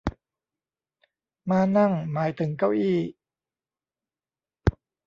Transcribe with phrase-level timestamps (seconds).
[1.49, 2.99] ม้านั่ง หมายถึงเก้าอี้